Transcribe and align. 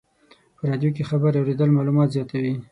په 0.57 0.63
رادیو 0.69 0.95
کې 0.95 1.07
خبرې 1.09 1.37
اورېدل 1.39 1.69
معلومات 1.73 2.09
زیاتوي. 2.15 2.53